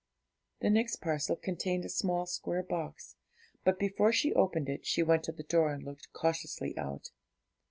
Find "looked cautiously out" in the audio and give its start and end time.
5.83-7.11